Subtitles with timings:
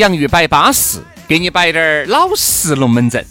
[0.00, 0.98] 洋芋摆巴适，
[1.28, 3.22] 给你摆点儿老实龙门阵。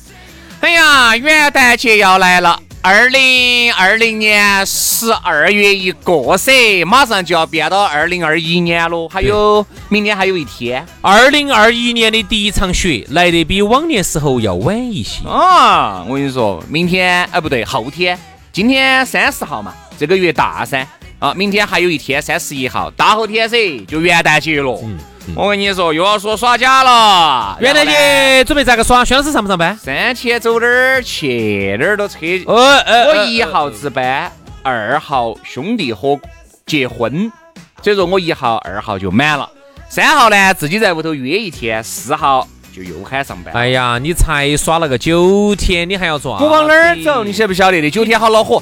[0.60, 10.86] 哎呀，元旦节要来了，二零二零年十二月一过噻，马上就要变到二零二一年了，还有明天还有一天。
[11.02, 15.28] 二零二一年的第一场雪来得比往年时候要晚一些。
[15.28, 18.16] 啊，我跟你说，明天哎不对，后天，
[18.54, 20.88] 今天三十号嘛，这个月大噻。
[21.18, 24.80] 啊，明天还有一天，三十一号，大后天噻就元旦节了。
[25.36, 27.58] 我跟你说，又要说耍假了。
[27.62, 29.06] 元旦节准备咋个耍？
[29.06, 29.78] 薛老师上不上班？
[29.78, 31.78] 三天走哪儿去？
[31.80, 32.18] 哪儿都扯。
[32.46, 34.32] 呃呃，我一号值班，
[34.64, 36.20] 二号兄弟伙
[36.66, 37.32] 结婚，
[37.82, 39.50] 所以说我一号、二号就满了。
[39.88, 43.54] 三号呢，自己在屋头约一天，四号就又喊上班。
[43.54, 46.38] 哎呀，你才耍了个九天，你还要做？
[46.38, 47.24] 我往哪儿走？
[47.24, 47.90] 你晓不晓得的？
[47.90, 48.62] 九天好恼火。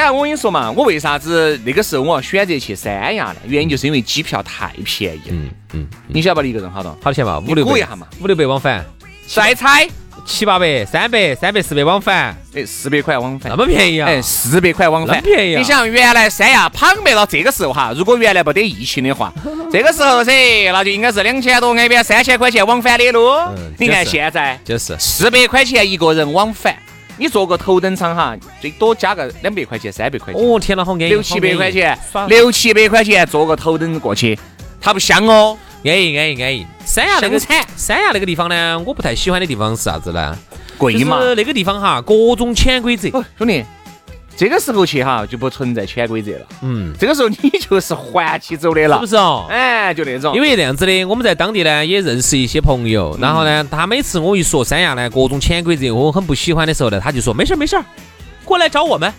[0.00, 3.36] 当然，我跟你说嘛，我为啥子那个时候我要选择去三亚呢？
[3.44, 5.32] 原因就是因为机票太便宜了。
[5.32, 6.90] 嗯嗯，你晓得一个人好多？
[6.92, 7.38] 好多钱嘛？
[7.46, 8.06] 五六百一下嘛？
[8.18, 8.82] 五六百往返。
[9.26, 9.86] 再猜
[10.24, 12.34] 七八百、三百、三百四百往返。
[12.54, 14.08] 哎，四百块往返，那么便宜啊？
[14.08, 15.58] 哎，四百块往返，便宜啊！
[15.58, 19.30] 你想，原来三亚旁边到这个时候哈，如果原来不得疫情的话，
[19.70, 20.32] 这个时候噻，
[20.72, 23.52] 那就应该是两千多，那边三千块钱往返的喽。
[23.76, 26.74] 你看现在就是四百块钱一个人往返。
[27.20, 30.42] 你坐个头等舱哈，最多加个两百块钱、三百块钱。
[30.42, 31.08] 哦，天哪，好安逸！
[31.10, 31.96] 六七百块钱，
[32.28, 34.38] 六七百块钱坐个头等过去，
[34.80, 35.54] 它不香哦，
[35.84, 36.66] 安逸安逸安逸。
[36.86, 40.34] 三亚那个三亚那个地方呢，我不太喜欢的地方是啥子呢？
[40.78, 41.18] 贵嘛。
[41.36, 43.10] 那个地方哈，各种潜规则。
[43.36, 43.62] 兄弟。
[44.36, 49.46] 这个时候去哈就不存在潜规则了，嗯，这个时候你就是还起走的了，是不是哦？
[49.50, 57.76] 哎，就那种，因为那样子的，我们在当地呢也认识一些朋友，然后呢，他每次我一说三亚呢各种潜规则，我很不喜欢的时候呢，他就说没事没事，
[58.44, 59.12] 过来找我们。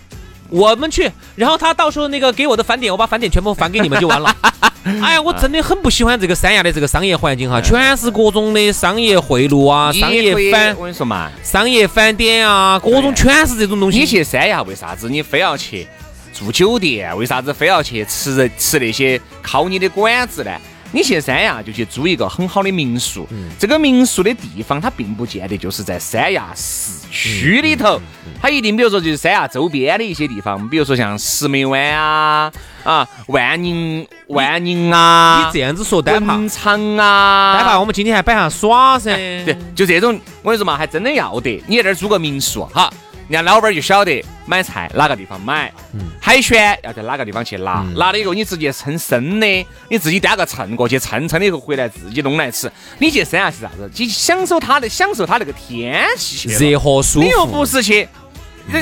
[0.52, 4.36] 我们去，然后他到时候那个给我的返点，我把返点全部返给你们就完了。
[4.84, 14.00] 哎呀，我真的很不喜欢这个三亚的这个商业环境哈，全是各种的商业贿赂啊，商业返，我跟你说嘛，商业返点啊，各种全是这种东西。
[14.00, 15.86] 你去三亚为啥子你非要去
[16.34, 17.16] 住酒店？
[17.16, 20.50] 为啥子非要去吃人吃那些靠你的馆子呢？
[20.92, 23.26] 你去三亚就去租一个很好的民宿，
[23.58, 28.00] 这个民宿的地方它并不见得就是在三亚市区里头，
[28.40, 32.52] 它一定比如说就是三亚周边的一些地方，比如说像石梅湾啊
[32.84, 42.92] 啊万宁万宁啊，你这样子说单怕长啊，单怕我们今天还摆下耍噻，对，就这种我跟你说嘛，还真的要得，你在这儿租个民宿哈。
[43.32, 45.72] 人家老板就晓得买菜哪个地方买，
[46.20, 52.70] 海鲜要在哪个地方去拿，拿了以后你直接称生的，你自己端个秤过去称称了以后回来自己弄来吃。
[52.98, 53.90] 你去三亚是啥子？
[53.94, 57.24] 去享受它的，享受它那个天气，热和舒服。
[57.24, 58.06] 你又不是去，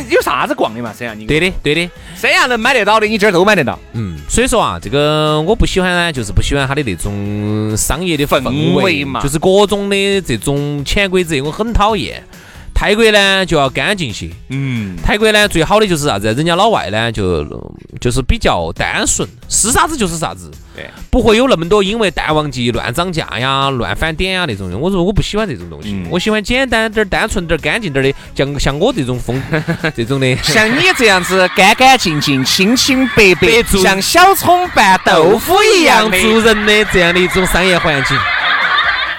[0.08, 0.92] 有啥子逛的嘛？
[0.92, 1.88] 三亚你对的，对的。
[2.16, 3.78] 三亚能买得到的，你这儿都买得到。
[3.92, 8.42] 嗯，所以说啊，这个我不喜欢呢，就是不喜欢它的那种商业的氛
[8.74, 12.20] 围嘛，就是各种的这种潜规则，我很讨厌。
[12.80, 16.32] 泰国呢就要干净些，嗯，泰国呢最好的就是啥子？
[16.32, 17.44] 人家老外呢就
[18.00, 24.72] 就是比较单纯，是啥子就是啥子，对，不会有那么多因为淡旺季乱涨价呀、乱返点呀那种。
[24.80, 29.38] 我说我不喜欢这种东西，我喜欢简单点、单纯点、干净点的，像像我这种风
[29.94, 38.16] 这种的， 像你这样子干干净净、清清白白，像小葱拌豆腐一样做人的这样的一种商业环境。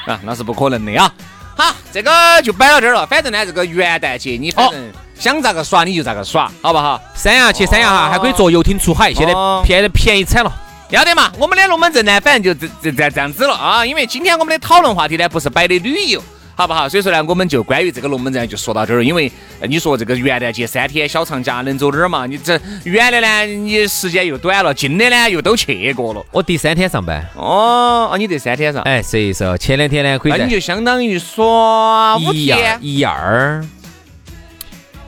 [0.07, 1.13] 啊，那是不可能的啊。
[1.55, 3.05] 好，这个就摆到这儿了。
[3.05, 6.99] 反正呢，这个元旦节你反正想咋个耍你就咋个耍，好不好？
[7.13, 9.33] 三亚去三亚哈，还可以坐游艇出海，现在
[9.63, 10.51] 便宜便宜惨了。
[10.89, 13.85] 要得嘛，我们的龙门阵呢，反正就这这这这样子了啊。
[13.85, 16.21] 因为今天我们的讨论话题呢，不是摆的旅游，
[16.55, 16.87] 好不好？
[16.87, 22.25] 所以说呢，我们就关于这个龙门阵就说到这儿，因为呃你说这个元旦节三天小长假能走哪儿嘛？
[22.25, 26.23] 你这原来呢，你时间又短了，近的呢又都去过了。
[26.31, 33.65] 我第三天上班，哦，哦，你这三天上，哎，所以说前两天呢可以那你就相当于耍五天，一二，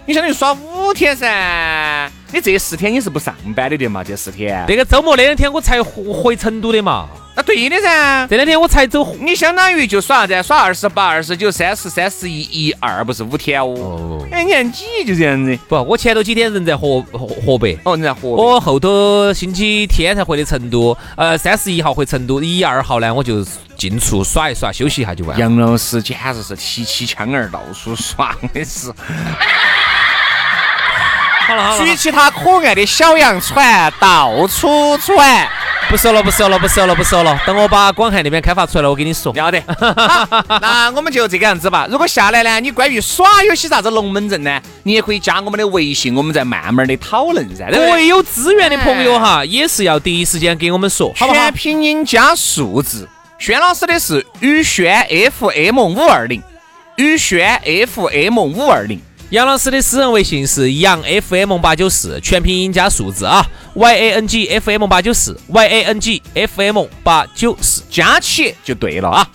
[0.06, 2.12] 你相当于耍五天噻。
[2.32, 4.04] 你这四天你是不上班的的嘛？
[4.04, 8.28] 这四天，那个周末那两天我才回回成都的嘛，那对的噻。
[8.30, 9.16] 这两天我才走。
[9.20, 10.44] 你相当于就耍啥子？
[10.48, 13.74] 耍二十八、二十九、三十、三十一、一二，不是五天哦。
[13.76, 15.58] 哦，哎，你看你就这样子。
[15.68, 17.78] 不，我前头几天人在河河河北。
[17.86, 18.28] 哦，你在河北。
[18.44, 23.44] 我后头星期天才回的成都，呃，三十一号回成都，一二号呢我就
[23.76, 25.42] 进出耍一耍，休息一下就完了。
[25.42, 28.94] 杨老师简直是提起枪儿到处耍的是，
[31.48, 35.50] 好了好了，举起他可爱的小洋船到处传。
[35.94, 39.32] 不说了不说了不说了不说了，等我把广汉那边开发出来了，我跟你说。
[39.36, 39.62] 要得，
[40.60, 41.86] 那我们就这个样子吧。
[41.88, 47.70] 如果下来呢，你关于耍有些啥子龙门阵呢，你也可以加我们的微信，我们再慢慢的讨论噻。
[47.70, 51.54] 各位有资源的朋友哈，也是要第一时间给我们说，好不好全？
[51.54, 53.08] 拼音加数字。
[53.38, 55.06] 轩老师的是宇轩
[55.38, 56.42] FM 五二零，
[56.96, 59.00] 宇轩 FM 五二零。
[59.30, 63.44] 杨老师的私人微信是杨 FM 八九四，全拼音加数字啊
[63.74, 67.84] ，Y A N G F M 八九四，Y A N G F M 八九四。
[67.90, 69.28] 加起就对了啊。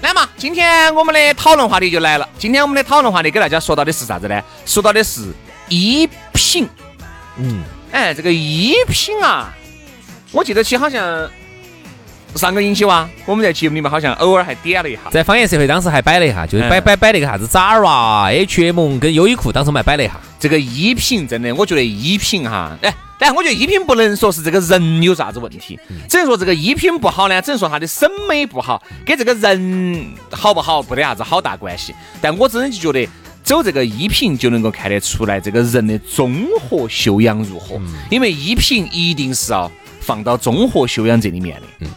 [0.00, 2.28] 来嘛，今天我们的讨论话题就来了。
[2.38, 4.40] 今天我们的讨论话题给大家说到的是啥子呢？
[4.64, 5.22] 说到的是
[5.68, 6.68] 衣品。
[7.36, 9.52] 嗯，哎，这个衣品啊，
[10.30, 11.28] 我记得起好像
[12.36, 15.00] 上个星期哇，我们在节目里面好像偶尔还点了一下。
[15.10, 20.14] 在方言社会当时还摆了一下，就是摆嗯摆摆那个啥子 Zara、H&M 跟优衣库，当时我们还摆了一下。
[20.38, 25.78] 这个衣品真的，我觉得衣品哈，哎，但我觉得衣品不能说是这个人有啥子问题，
[26.08, 31.94] 只能说这个衣品不好呢，只能说他的审美不好，跟这个人好不好不得啥子好大关系。
[32.20, 33.10] 但我真的就觉得。
[33.44, 37.80] 走这个衣品就能够看得出来这个人的综合修养如何，
[38.10, 39.72] 因为衣品一定是要
[40.02, 41.62] 放到综合修养这里面的。
[41.80, 41.88] 嗯，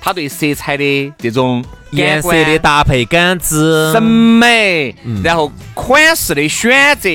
[0.00, 4.92] 他对色彩的这种颜色的搭配感知，审美，
[5.22, 7.08] 然后款式的选择、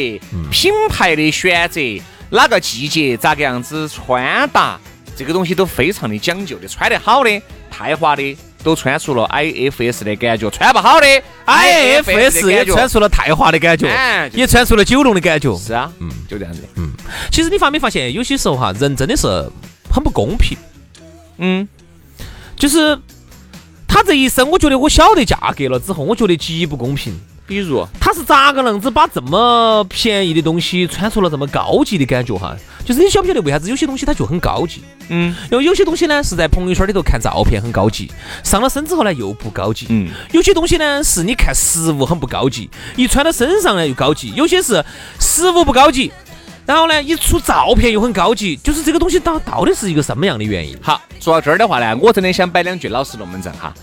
[0.49, 1.81] 品牌的选择，
[2.31, 4.79] 哪个季节咋个样子穿搭，
[5.15, 6.67] 这个东西都非常的讲究的。
[6.67, 11.07] 穿得好的、太华的，都穿出了 IFS 的感觉；穿不好的
[11.45, 12.49] IFS。
[12.49, 15.53] 也穿出了太华的感觉哎，也穿出了九龙的感觉。
[15.57, 16.63] 是啊，嗯，就这样子。
[16.77, 16.89] 嗯
[17.29, 19.27] 其实你发没发现，有些时候哈，人真的是
[19.93, 20.57] 很不公平。
[21.37, 21.67] 嗯，
[22.55, 22.97] 就是
[23.85, 27.13] 他这一生，我觉得我晓得价格了之后，我觉得极不公平。
[27.51, 32.55] 比如，他是咋个样子把这么便宜的东西穿出了这么高级的感觉哈？
[32.85, 34.81] 就是你晓不晓得为啥子有些东西它就很高级？
[35.09, 38.09] 嗯因为有些东西呢是在朋友圈里头看照片很高级，
[38.41, 39.87] 上了身之后呢又不高级。
[39.89, 44.81] 嗯，有些东西呢是你看实物很不高级，一穿到身上呢又高级；有些是
[45.19, 46.09] 实物不高级，
[46.65, 48.55] 然后呢一出照片又很高级。
[48.63, 50.77] 就是这个东西到到底是一个什么样的原因？
[50.81, 53.73] 好，说到这儿的话呢，我真的想摆两句老实龙门阵哈。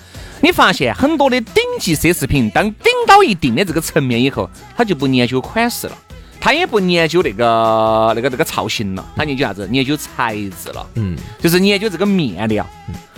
[0.40, 5.99] 你发现很多的顶级奢侈品，当顶到一定的这个层面以后，他就不研究款式了，
[6.40, 9.69] 他也不研究那个那个那个造型了，他研究啥子？
[9.73, 12.67] 研究材质了，嗯，就是研究这个面料。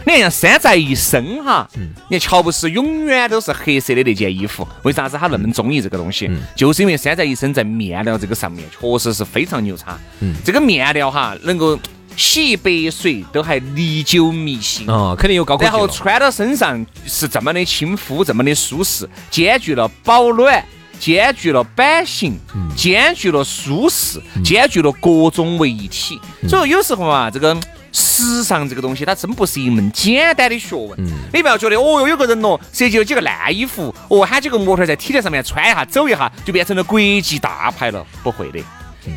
[0.03, 1.69] 你看像山寨一身哈，
[2.09, 6.31] 你看乔布斯永远都是黑色的那件衣服，为啥子他那么中意这个东西？
[6.57, 9.99] 就是因为山寨一身在面料这个上面确实是非常牛叉。
[10.43, 11.79] 这个面料哈，能够
[12.21, 14.87] 洗一百水都还历久弥新。
[14.91, 15.89] 哦，肯定有高科技然后。
[15.89, 20.62] 穿到身上是这么的亲肤，这么的舒适，兼具了保暖，
[20.99, 22.39] 兼具了版型，
[22.77, 26.21] 兼具了舒适，兼具了各种为一体。
[26.47, 27.57] 所以有时候啊，这个。
[27.93, 30.97] 时尚这个东西，它真不是一门简单的学问。
[31.35, 38.07] 你不要觉得哦哟，有个人哦设计了几个烂衣服，哦喊几个模特儿在 T 台上面穿一下、走一下，就变成了国际大牌了。
[38.23, 38.61] 不会的，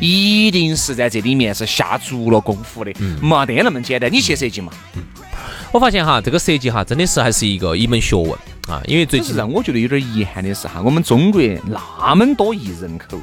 [0.00, 4.12] 一定是在这里面是下足了功夫的，没得那么简单。
[4.12, 4.72] 你去设计嘛？
[5.72, 8.30] 我发现哈，这个设计哈，真的是还是一个一门学问
[8.68, 8.80] 啊。
[8.86, 13.18] 因为最让我觉得有点遗憾的是哈，我们中国那么多亿人口，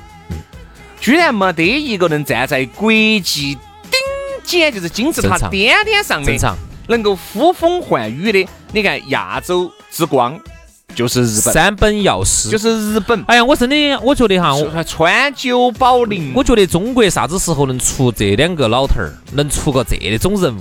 [0.99, 3.99] 居然没得一个能站在国际顶
[4.43, 8.47] 尖，就是金字塔正常巅巅上的能够呼风唤雨的。
[8.73, 10.39] 你看亚洲之光
[10.95, 12.49] 就是日本，三本药师。
[12.49, 20.59] 就是日本，哎呀，我真的我觉得哈，我川川久保玲，我觉得中国啥子时候能出这两个老头儿，能出个这种人物，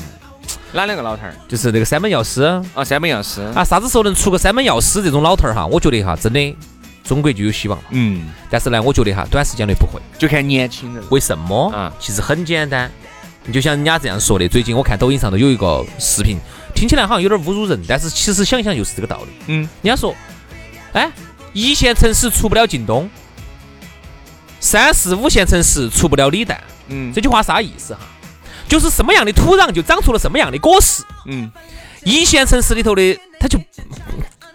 [0.73, 1.35] 哪两个老头儿？
[1.49, 2.43] 就是那个三本药师
[2.75, 3.41] 啊，三本药师。
[3.55, 5.67] 啊，啥子时候能出个三本药师这种老头儿哈？
[5.67, 6.57] 我觉得哈，真的
[7.03, 7.85] 中国就有希望了。
[7.91, 10.01] 嗯，但是呢，我觉得哈，短时间内不会。
[10.19, 11.03] 就看年轻人。
[11.11, 11.71] 为什么？
[11.73, 12.91] 啊其实很简单，
[13.45, 14.47] 你就像人家这样说的。
[14.49, 16.39] 最近我看抖音上头有一个视频，
[16.81, 19.29] 听起来好像有点侮辱人，但是其实想一想就是这个道理。
[19.49, 20.17] 嗯，人家说，
[20.95, 21.13] 哎，
[21.53, 23.07] 一线城市出不了靳东，
[24.61, 26.59] 三四五线城市出不了李诞。
[26.89, 28.01] 嗯这句话啥意思哈？
[28.67, 31.03] 就是什么样的土壤就长出了什么样的果实。
[31.27, 31.53] 嗯，
[32.03, 33.61] 一线城市里头的，它就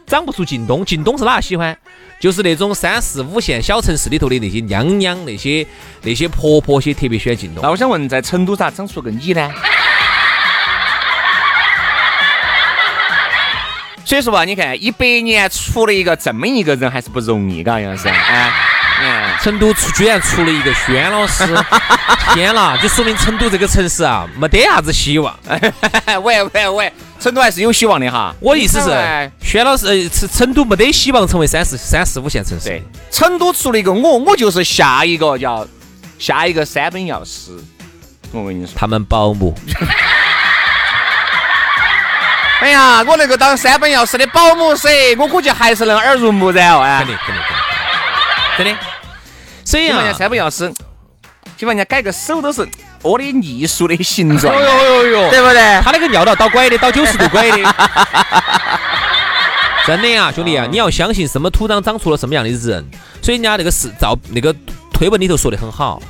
[0.08, 0.84] 长不出靳东。
[0.84, 1.78] 靳东是哪喜欢？
[2.20, 5.68] 就是那种三四五线小城市里头的那些娘娘、那些
[6.02, 7.70] 那些婆婆些特别喜欢靳东那。
[7.70, 9.48] 我想问，在成都咋长出个你呢？
[14.06, 18.08] 所以说吧，你看一百年出了一个这么一个人，还是不容易，嘎，杨老师。
[18.08, 18.52] 哎，
[19.02, 21.44] 嗯，成都出居然出了一个轩老师，
[22.34, 22.78] 天啦！
[22.82, 25.38] 就说明成都这个城市啊，没得啥子希望。
[26.24, 28.34] 喂喂喂，成都还是有希望的哈。
[28.40, 32.70] 我意思是哎，轩老师，呃，成成都没得希望成为三四三四五线城市。
[32.70, 35.68] 对，成都出了一个我，我就是下一个叫
[36.20, 37.52] 下一个三本药师。
[38.32, 39.54] 我跟你说，他们保姆，
[42.62, 46.80] 哎呀，我能够当三本药师的保姆噻，我估计还是能耳濡目染哦。
[46.82, 47.44] 哎肯，定肯定
[48.58, 48.80] 肯定，真的。
[49.64, 50.70] 所以基本上啊，三本药师，
[51.58, 52.68] 基本上人家改个手都是
[53.02, 55.82] 我的艺术的形状，哟哟哟对不对？
[55.82, 57.58] 他那个尿道倒拐的，倒九十度拐的。
[59.86, 62.84] 真的呀，兄弟啊，你要相信什么土壤长出了什么样的人，
[63.22, 64.56] 所以人家那个是照那个
[64.92, 66.02] 推文里头说的很好。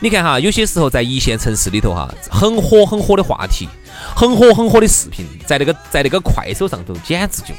[0.00, 3.68] 你看哈，有些时候在一线城市里头哈，很火很火的话题，
[4.14, 7.54] 很火很火的视频，在那个在那个快手上头简直就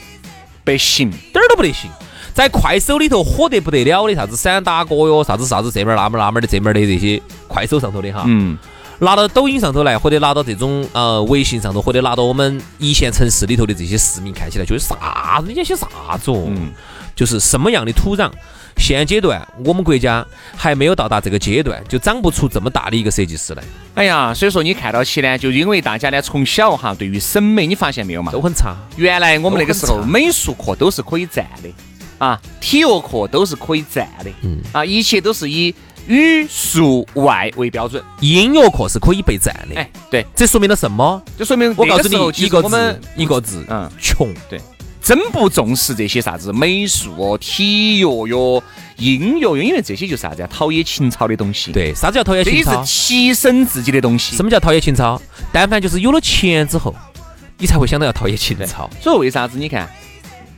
[0.63, 1.89] 不行，点儿都不得行。
[2.33, 8.57] 在快手里头火得不得了的啥子散打哥哟，啥子啥子这门儿那门儿那门儿的这门儿的这些快手上头的哈，嗯，
[8.99, 15.47] 拿到抖音上头来，或者拿到这种呃微信上头，或者拿到我们一线城市里头的这些市民看起来，就是啥子？
[15.47, 16.45] 你讲些啥子哦？
[16.47, 16.71] 嗯
[17.15, 18.31] 就是什么样的土壤？
[18.79, 28.31] 现阶段我们国家还没有到达这个阶段，就长不出这么大的一个设计师来，哎呀，所以说你看到起呢，就因为大家呢从小哈对于审美，你发现没有嘛？
[28.31, 28.75] 都很差。
[28.95, 31.69] 原来我们那个时候美术课都是可以站的
[32.17, 35.75] 啊，体育课都是可以站的，嗯啊，一切都是以
[36.07, 38.03] 语数外为标准。
[38.21, 41.21] 音乐课是可以备战的，哎，对，这说明了什么？
[41.37, 44.33] 就说明我告诉你，一个我们字，一个字，嗯穷。
[45.01, 48.61] 真不重视这些啥子美术哦、体育哟、
[48.97, 52.83] 音乐哟，因为这些就是啥子啊，陶冶情操的东西。，对，啥子叫陶冶这也是情操？
[52.85, 54.35] 提升自己的东西。
[54.35, 55.19] 什么叫陶冶情操？
[55.51, 56.93] 但凡就是有了钱之后，
[57.57, 58.89] 你才会想到要陶冶情操。
[59.01, 59.89] 所以为啥子你看，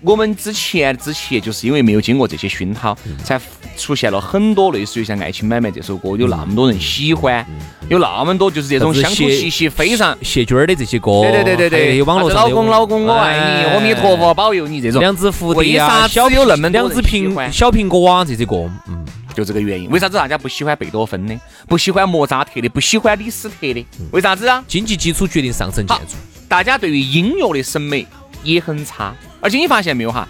[0.02, 3.40] 我们之前之前就是因为没有经过这些熏陶，嗯才
[3.78, 10.18] 出现了很多类似于像《爱情买卖》这首歌，有那么多人喜欢，嗯有那么多就是这种乡土气息非常。
[10.22, 15.80] 谢军儿的这些歌，对对对对对，还有网络老公老公我爱你，哎阿弥陀佛保佑你这种，两只蝴蝶
[16.10, 19.06] 小有那么两只苹小苹果啊这些歌，嗯，
[19.36, 19.90] 就这个原因。
[19.90, 23.86] 为啥子大家不喜欢贝多芬的，不喜欢莫扎特的，不喜欢李斯特的？
[24.00, 24.64] 嗯为啥子啊？
[24.68, 26.16] 经济基础决定上层建筑。
[26.48, 28.06] 大家对于音乐的审美
[28.44, 30.28] 也很差，而且你发现没有哈？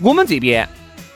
[0.00, 0.68] 我们这边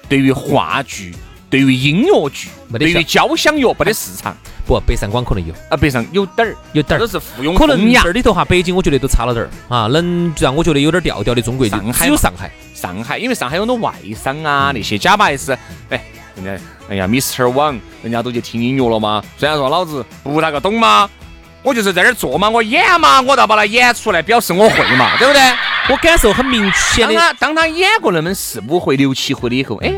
[0.08, 1.14] 对于话剧、
[1.48, 7.06] 对于音乐剧、对于交响乐没得市场不，北上广可能有，啊，北上有点儿，有点儿都。
[7.06, 8.12] 是附庸可能风雅这儿。
[8.12, 12.50] 里头哈，北京我觉得都差了点儿啊，能让我觉得有点调调的中国就上海只有上海。
[12.74, 15.56] 上海，因为上海有很多外商啊，那些假把 S，
[15.90, 16.04] 哎，
[16.36, 17.48] 人家哎呀，Mr.
[17.48, 19.22] 王，人家都去听音乐了吗。
[19.38, 21.08] 虽然说老子不那个懂嘛，
[21.62, 25.40] 我就是在这儿做嘛，我演嘛，我倒把它演出来，表示我会嘛， 对不对？
[25.88, 29.92] 我感受很明显的，当他当他演过那么四五回、六七回了以后，哎，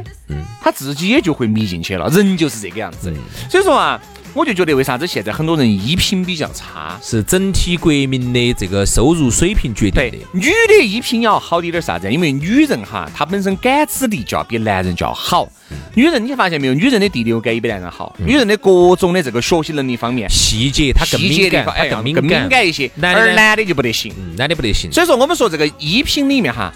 [0.63, 3.17] 他自己也就会迷进去了，人就是这个样子的。
[3.51, 4.01] 所以说啊，
[4.35, 6.99] 我就觉得为啥子现在很多人衣品比较差？
[7.01, 12.11] 是整体国民的这个收入水平决定对的。，女的衣品要好一点啥子？
[12.11, 15.49] 因为女人哈，她本身感知力就要比男人就要好。
[15.95, 16.75] 女人，你发现没有？
[16.75, 24.13] 女人的第六感也比男人好，女人的各种的这个学习能力方面，细节她更敏感，的哎更敏感一些，而男的就不得行。
[24.19, 24.91] 嗯，男的不得行。
[24.91, 26.73] 所以说，我们说这个衣品里面哈，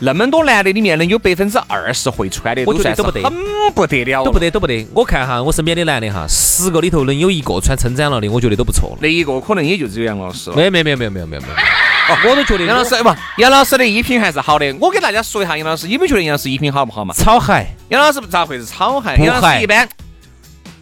[0.00, 3.32] 那么多男的里面能有百分之二十会穿的，我觉得算都不得很
[3.74, 4.86] 不得了了，都不得，都不得。
[4.94, 8.98] 我看哈，我身边的男的哈，十个里头能有一个穿撑展了的，我觉得都不错了。
[9.00, 10.56] 那一个可能也就只有杨老师了。
[10.56, 14.72] 没有没有没有没有没有没有哦，我都觉得杨老师不，杨老师的衣品还是好的。
[14.80, 17.12] 我给大家说一下杨老师，你们觉得杨老师衣品好不好嘛？
[17.12, 19.16] 草鞋杨老师咋会是草鞋？
[19.16, 19.88] 不杨老师一般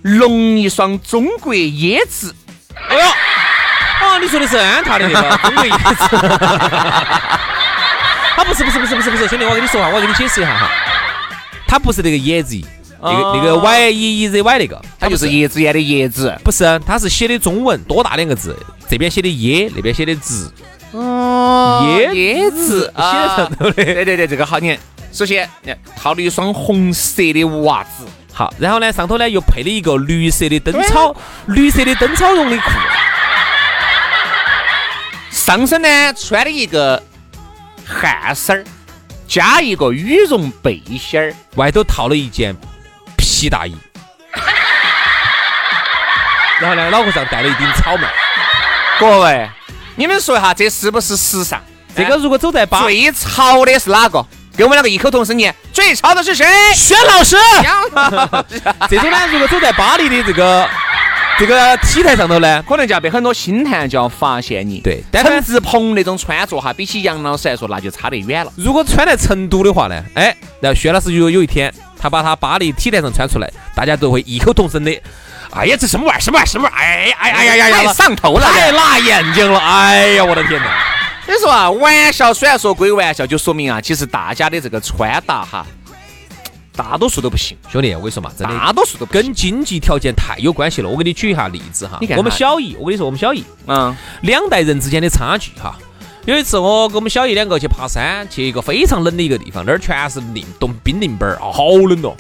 [0.03, 2.35] 弄一双中国椰子，
[2.91, 3.03] 哎呦，
[4.07, 6.17] 哦，你说的是安踏的那个 中国椰子。
[8.37, 10.71] 他不是不是不是不是不是，兄弟，我跟你说哈，我给你解释一下哈，
[11.67, 12.61] 他不是那个椰子，
[13.01, 16.39] 那个那个哦 Y E E Z Y 那个，他就是椰子园的椰子。
[16.45, 18.55] 不是，他是写的中文，多大两个字？
[18.89, 20.53] 这边写的椰，那边写的子，
[20.93, 23.73] 哦椰椰子写在上头的。
[23.73, 24.59] 对对对，这个好。
[24.59, 24.79] 你看，
[25.13, 25.49] 首先
[25.97, 31.17] 套了一双红色的袜子，好，然后呢，上头呢又配了一个绿色的灯草，
[31.47, 32.71] 绿色的灯草绒的裤，
[35.31, 37.03] 上身呢穿了一个
[37.87, 38.65] 汗衫儿，
[39.29, 42.57] 加一个羽绒背心儿，外头套了一件
[43.17, 43.77] 皮大衣，
[46.61, 48.09] 然后呢，脑壳上戴了一顶草帽。
[48.99, 49.49] 各位，
[49.95, 51.61] 你们说一下，这是不是时尚？
[51.95, 54.27] 这个如果走在巴最潮的是哪个？
[54.57, 56.47] 给我们两个异口同声念，最潮的是谁？
[56.75, 57.37] 轩老师，
[58.89, 60.67] 这种呢，如果走在巴黎的这个
[61.39, 64.81] 这个体态上头呢，可能就要被很多星探就要发现你。
[64.81, 68.53] 对但是陈志鹏那种穿着哈，比起杨老师来说，那就差得远了。
[68.57, 74.91] 如果穿在成都的话呢，哎，然后薛老师有有一天他把他巴黎 T 台上穿出来，大家都会异口同声的，
[75.51, 76.21] 哎呀，这什么玩意儿？
[76.21, 76.47] 什么玩意儿？
[76.47, 76.79] 什么玩意儿？
[76.79, 77.85] 哎呀哎呀呀呀呀！
[77.89, 79.59] 太上头了，太辣眼睛了！
[79.59, 80.67] 哎呀，我的天哪！
[81.27, 85.67] 所以说啊，玩笑虽然说归玩笑，就说明啊，其实大家的这个穿搭哈，
[86.77, 89.13] 大多数都不行，兄弟，我跟你说嘛，真的大多数都不。
[89.13, 90.89] 跟经济条件太有关系了。
[90.89, 95.77] 我给你举一下例子哈你看，我们小姨，我跟你说，我们小姨嗯，两代人之间的差距哈。
[96.27, 102.15] 有一次我跟我们小姨两个去爬山，去一个非常冷的一个地方，那儿全是冰冻冰凌板儿，啊，好冷哦。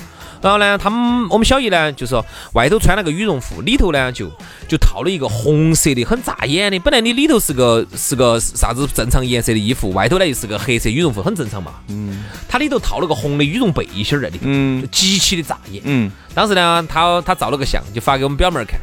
[0.46, 4.30] 然后呢，他们我们小姨呢，就说外头穿了个羽绒服，里头呢就
[4.68, 6.78] 就套了一个红色的，很扎眼的。
[6.78, 11.72] 本来你里头是个是个啥子正常颜色的衣服，外头呢又是个黑色羽绒服，很正常嘛。
[11.88, 12.22] 嗯。
[12.48, 15.82] 它里头套了个红的羽绒背心儿在里头，嗯就极其的扎眼。
[15.84, 18.78] 嗯，当时呢，他他照了个相，就发给我们表妹儿看。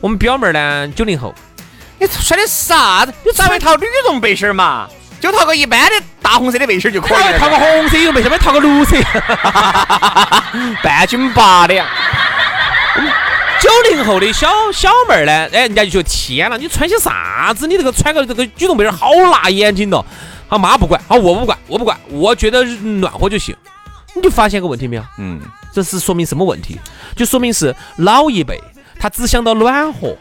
[0.00, 1.34] 我们表妹儿呢，九零后，
[2.00, 3.12] 你穿的啥子？
[3.26, 4.88] 你咋会套羽绒背心儿嘛？
[5.20, 7.38] 就套个一般的大红色的背心儿就可以了。
[7.38, 8.96] 套个红色羽绒背心儿，没套个绿色。
[10.82, 11.86] 半斤八两。
[13.60, 17.66] 九零后的小小妹儿呢，哎，人家就觉得天了，你穿些啥子？
[17.66, 20.04] 你这个穿个这个羽绒被儿好辣眼睛哦。
[20.48, 23.54] 他妈不管，好我不管，我不管，我觉得暖和就行。
[24.14, 25.02] 你就发现个问题没有？
[25.18, 25.40] 嗯，
[25.72, 26.80] 这是说明什么问题？
[27.16, 28.58] 就说明是老一辈
[28.98, 30.16] 他只想到暖和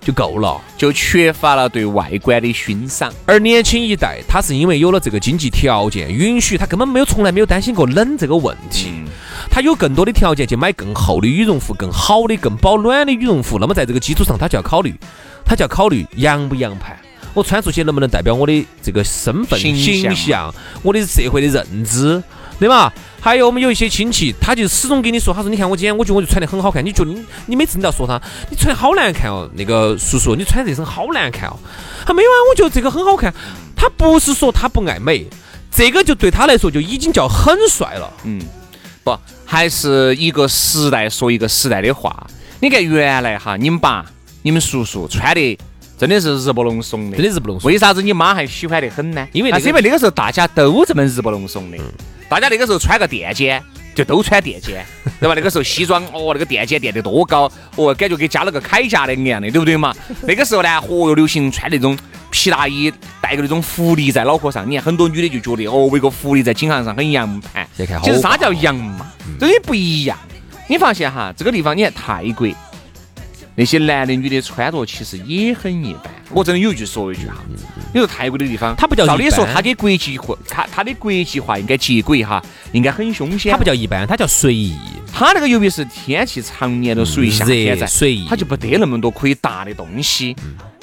[0.00, 0.60] 就够了。
[0.76, 3.12] 就缺乏了对外观的欣赏。
[3.26, 9.04] 而年轻一代，他是因为有了这个经济条件允许，他根本没有从来没有担心过冷这个问题。
[9.50, 13.58] 他有更多的条件去买更厚的羽绒服、更好的、更保暖的羽绒服。
[13.58, 14.94] 那么在这个基础上，他就要考虑，
[15.44, 16.96] 他就要考虑洋不洋派，
[17.34, 22.22] 我穿出去能不能代表我的这个身份形象形象，我的社会的认知，
[22.60, 22.92] 对吧？
[23.20, 28.20] 还有我们有一些亲戚，他就始终跟你说，他说你看我今天我觉得我就穿得很好看，你觉得你你每次你都要说他，
[28.50, 31.56] 你穿得好难看哦，那个叔叔你穿这身好难看哦。
[32.06, 33.34] 他没有啊，我觉得这个很好看。
[33.74, 35.26] 他不是说他不爱美，
[35.70, 38.12] 这个就对他来说就已经叫很帅了。
[38.24, 38.40] 嗯，
[39.02, 42.26] 不，还是一个时代说一个时代的话。
[42.60, 44.04] 你看原来哈，你们爸、
[44.42, 45.58] 你们叔叔穿的
[45.98, 49.26] 真的是日不隆怂的，真的日不隆怂为啥子你妈还喜欢得很呢？
[49.32, 51.78] 因为那个因为那个时候大家都这么日不隆怂的，
[52.30, 53.62] 大家那个时候穿个垫肩。
[53.92, 54.86] 就都穿垫肩，
[55.18, 55.34] 对吧？
[55.34, 59.92] 那个时候西装，哦，那个垫肩垫得多高，哦，感觉给加了个铠甲的一样的，对不对嘛？
[60.22, 61.98] 那个时候呢，嚯哟，流行穿那种
[62.30, 62.90] 皮大衣，
[63.20, 64.64] 带个那种福利在脑壳上。
[64.70, 67.66] 你看很多女的就觉得，哦，围个福利在颈项上很洋盘。
[67.76, 69.10] 其实啥叫洋嘛？
[69.40, 70.16] 这也不一样。
[70.68, 72.46] 你发现哈，这个地方你看泰国
[73.60, 76.04] 那些男的女的穿着其实也很一般。
[76.30, 77.44] 我真的有一句说一句哈，
[77.92, 82.42] 你说泰国的地方，它不叫照理说它跟国际化，它它的国际化应该接轨哈，
[82.72, 83.52] 应该很凶险。
[83.52, 84.78] 它不叫一般，它叫随意。
[85.12, 90.34] 它那个由于是天气常年都属于夏天在，随意它就不得那么多可以搭的东西。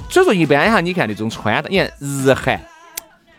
[0.07, 2.61] 所以说一般哈，你看那种穿搭，你看日韩。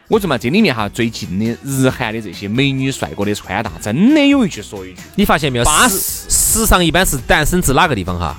[0.08, 4.96] 我说嘛，这里面哈最近的日韩的这些美女帅哥的穿搭，真的有一句说一句。
[5.14, 5.64] 你发现没有？
[5.64, 5.96] 巴适
[6.28, 8.36] 时尚一般是诞生自哪个地方哈？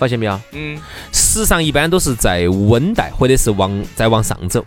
[0.00, 0.40] 发现没有？
[0.52, 0.80] 嗯，
[1.12, 4.64] 时尚一般都是在温带或者是往再往上走，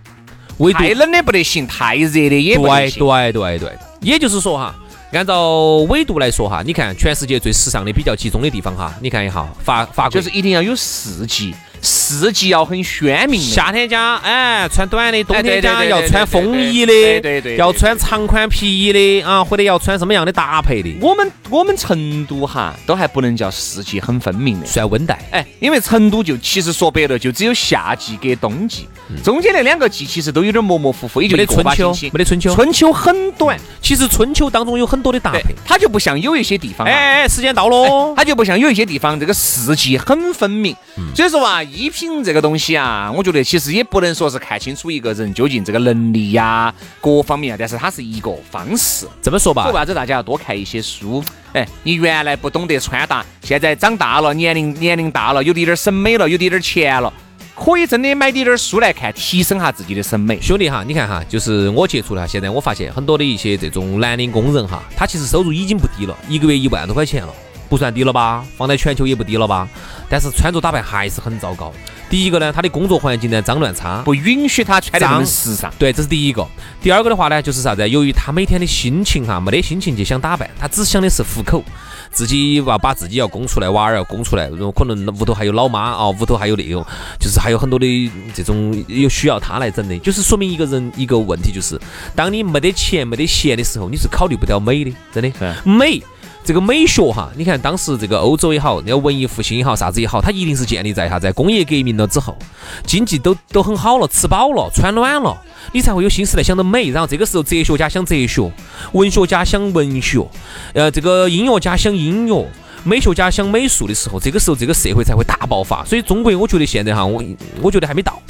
[0.59, 2.99] 唯独太冷的不得行，太热的也不得对行。
[2.99, 4.75] 对对对，也就是说哈，
[5.11, 13.39] 按照纬度来说哈，你看全世界最时尚的比较集中的地方哈，你看一下法法国就是一定要有四季，四季要很鲜明。
[13.39, 13.45] 的。
[13.45, 24.65] 夏天家哎穿短的，冬天家要穿风衣的，对对要穿长款皮衣的啊，或者要穿什么样的搭配的，我们我们成都哈都还不能叫四季很分明的。
[24.65, 25.19] 算温带。
[25.29, 28.87] 哎，因为成都就其实说白了，就只有夏季跟冬季，
[29.21, 32.55] 中间那两个季其实都有点模模糊糊，也就没春秋没得春秋。
[32.55, 40.73] 春秋很短，其实春秋当中有很多的搭配。，它就不像有一些地方啊，哎哎，时间到喽，它就不像有一些地方这个四季很分明。
[41.13, 49.07] 所以说啊，衣品这个东西啊，我觉得其实也不能说是看清楚一个人究竟这个能力呀、各方面啊，但是它是一个方式。
[49.21, 51.23] 这么说吧为啥子大家要多看一些书？
[51.53, 57.11] 哎，你原来不懂得穿搭，现在长大了，年龄年龄大了，有点点审美了，有点点钱了，
[57.55, 60.39] 可以真的买点点书来看，提升下自己的审美。
[60.41, 67.33] 兄弟哈，你看哈，就是我接触了哈，现在我发现很多的一些这种蓝领工人哈，他其实收入已经不低了，一个月一万多块钱了，
[67.73, 68.45] 不算低了吧？
[68.55, 69.67] 放在全球也不低了吧？
[70.07, 71.73] 但是穿着打扮还是很糟糕。
[72.07, 75.73] 第一个呢，他的工作环境呢脏乱差，不允许他穿得那么时尚。
[75.79, 76.47] 对，这是第一个。
[76.83, 77.89] 第二个的话呢，就是啥子？
[77.89, 81.63] 由于他每天的心情哈，没得心情去想打扮，他只想的是糊口，
[82.11, 84.47] 自己要把自己要供出来，娃儿要供出来。
[84.75, 86.85] 可能屋头还有老妈啊，屋头还有那种，
[87.19, 89.97] 就是还有很多的这种有需要他来整的。
[89.97, 91.81] 就是说明一个人一个问题，就是
[92.15, 95.51] 当你没得钱、没得闲的时候，你是考虑不到美的，真的对。
[95.65, 96.03] 美。
[96.45, 102.37] 这个美学哈，你看当时这个欧洲也好，那个文艺复兴也好，啥子也好，它一定是建立在啥，在工业革命了之后，
[102.85, 105.37] 经济都都很好了，吃饱了，穿暖了，
[105.71, 106.89] 你才会有心思来想到美。
[106.89, 108.51] 然后这个时候，哲学家想哲学，
[108.91, 110.27] 文学家想文学，
[110.73, 112.45] 呃，这个音乐家想音乐，
[112.83, 115.85] 美学家想美术的时候，这个时候这个社会才会大爆发。
[115.85, 117.23] 所以中国，我觉得现在哈，我
[117.61, 118.21] 我觉得还没到。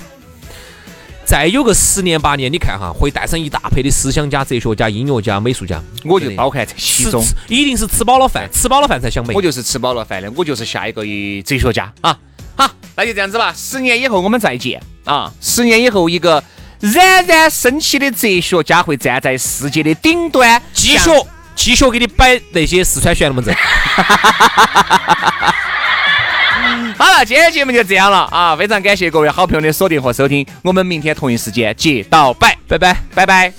[1.26, 9.34] 再有个十年八年，你看哈，会带上一大批的思想家、哲学家、音乐家、美术家，我就包含在其中，一定是吃饱了饭，吃饱了饭才想美。
[9.34, 11.02] 我就是吃饱了饭的，我就是下一个
[11.44, 12.18] 哲学家啊！
[12.56, 15.32] 好，那就这样子吧，十年以后我们再见啊！
[15.42, 16.44] 十年以后，一个
[16.82, 21.10] 冉冉升起的哲学家会站在世界的顶端，继续
[21.56, 23.56] 继续给你摆那些四川旋龙门阵。
[26.98, 28.56] 好了，今天节目就这样了啊！
[28.56, 33.54] 非常感谢各位好朋友的锁定和收听，我们明天同一时间接到拜，拜拜，拜拜。